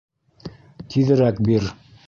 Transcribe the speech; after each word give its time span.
Тиҙерәк 0.95 1.43
бир. 1.51 1.73